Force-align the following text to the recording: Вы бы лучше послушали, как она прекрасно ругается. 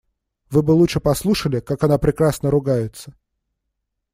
Вы 0.49 0.63
бы 0.63 0.71
лучше 0.71 0.99
послушали, 0.99 1.59
как 1.59 1.83
она 1.83 1.99
прекрасно 1.99 2.49
ругается. 2.49 3.13